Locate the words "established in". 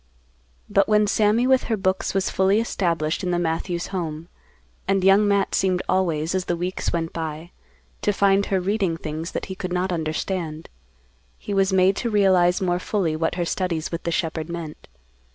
2.59-3.29